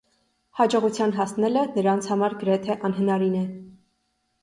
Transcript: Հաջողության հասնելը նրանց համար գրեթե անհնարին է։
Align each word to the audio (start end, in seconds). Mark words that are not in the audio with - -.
Հաջողության 0.59 1.13
հասնելը 1.19 1.67
նրանց 1.77 2.09
համար 2.15 2.39
գրեթե 2.43 2.81
անհնարին 2.93 3.41
է։ 3.45 3.47